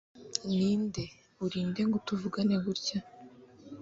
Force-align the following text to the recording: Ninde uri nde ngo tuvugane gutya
Ninde 0.55 1.03
uri 1.43 1.59
nde 1.67 1.81
ngo 1.87 1.97
tuvugane 2.07 2.55
gutya 2.65 2.99